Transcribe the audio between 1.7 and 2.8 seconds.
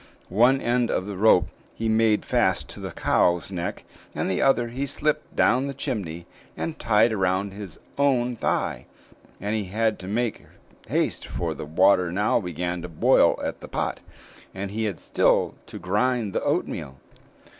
he made fast to